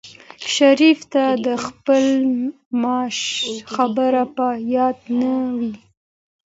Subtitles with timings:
[0.53, 2.05] شریف ته د خپل
[2.81, 3.19] معاش
[3.73, 5.69] خبره په یاد نه وه.